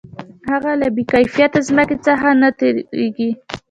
هغه 0.49 0.71
له 0.81 0.87
بې 0.95 1.03
کفایته 1.11 1.59
ځمکې 1.67 1.95
څخه 2.07 2.27
نه 2.41 2.49
تېرېږي 2.59 3.29